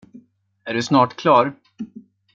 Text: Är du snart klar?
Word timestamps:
Är 0.63 0.73
du 0.73 0.83
snart 0.83 1.15
klar? 1.15 1.55